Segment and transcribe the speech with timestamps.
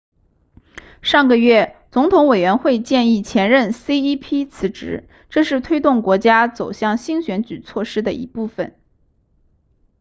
[1.03, 8.75] 上个月总统委员会建议前任 cep 辞职这是推动国家走向新选举措施的一部分